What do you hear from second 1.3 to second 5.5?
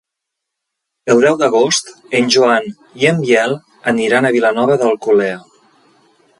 d'agost en Joan i en Biel aniran a Vilanova d'Alcolea.